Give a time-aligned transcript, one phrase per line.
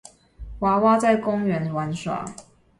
[0.61, 2.25] 娃娃在公園玩耍